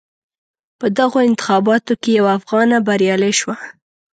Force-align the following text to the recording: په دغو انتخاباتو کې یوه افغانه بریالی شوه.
په 0.79 0.85
دغو 0.97 1.17
انتخاباتو 1.29 1.93
کې 2.01 2.09
یوه 2.19 2.31
افغانه 2.39 2.77
بریالی 2.87 3.33
شوه. 3.39 3.55